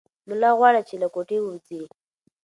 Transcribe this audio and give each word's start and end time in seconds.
ملا 0.27 0.51
غواړي 0.59 0.81
چې 0.89 0.95
له 1.01 1.07
کوټې 1.13 1.37
ووځي. 1.41 1.83